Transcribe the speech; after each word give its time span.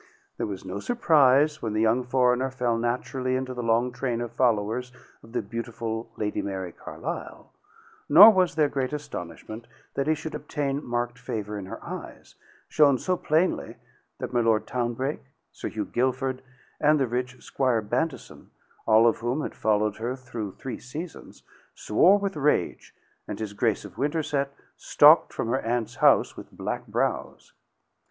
There 0.37 0.47
was 0.47 0.65
no 0.65 0.79
surprise 0.79 1.61
when 1.61 1.73
the 1.73 1.81
young 1.81 2.03
foreigner 2.03 2.49
fell 2.49 2.75
naturally 2.75 3.35
into 3.35 3.53
the 3.53 3.61
long 3.61 3.91
train 3.91 4.19
of 4.19 4.31
followers 4.31 4.91
of 5.21 5.31
the 5.31 5.43
beautiful 5.43 6.11
Lady 6.17 6.41
Mary 6.41 6.71
Carlisle, 6.71 7.53
nor 8.09 8.31
was 8.31 8.55
there 8.55 8.67
great 8.67 8.93
astonishment 8.93 9.67
that 9.93 10.07
he 10.07 10.15
should 10.15 10.33
obtain 10.33 10.83
marked 10.83 11.19
favor 11.19 11.55
in 11.59 11.67
her 11.67 11.77
eyes, 11.85 12.33
shown 12.67 12.97
so 12.97 13.15
plainly 13.15 13.75
that 14.17 14.33
my 14.33 14.39
Lord 14.41 14.65
Townbrake, 14.65 15.21
Sir 15.51 15.67
Hugh 15.69 15.85
Guilford, 15.85 16.41
and 16.79 16.99
the 16.99 17.05
rich 17.05 17.39
Squire 17.43 17.83
Bantison, 17.83 18.49
all 18.87 19.05
of 19.05 19.19
whom 19.19 19.41
had 19.41 19.53
followed 19.53 19.97
her 19.97 20.15
through 20.15 20.53
three 20.53 20.79
seasons, 20.79 21.43
swore 21.75 22.17
with 22.17 22.35
rage, 22.35 22.95
and 23.27 23.37
his 23.37 23.53
Grace 23.53 23.85
of 23.85 23.99
Winterset 23.99 24.51
stalked 24.75 25.31
from 25.31 25.49
her 25.49 25.61
aunt's 25.61 25.97
house 25.97 26.35
with 26.35 26.49
black 26.51 26.87
brows. 26.87 27.53